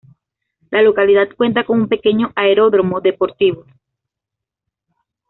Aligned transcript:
La 0.71 0.81
localidad 0.81 1.29
cuenta 1.37 1.63
con 1.63 1.79
un 1.81 1.87
pequeño 1.87 2.31
aeródromo 2.35 3.01
deportivo. 3.01 3.65